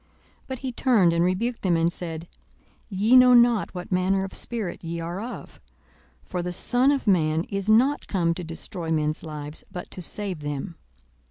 [0.01, 0.09] 42:009:055
[0.47, 2.27] But he turned, and rebuked them, and said,
[2.89, 5.61] Ye know not what manner of spirit ye are of.
[6.25, 10.01] 42:009:056 For the Son of man is not come to destroy men's lives, but to
[10.01, 10.73] save them.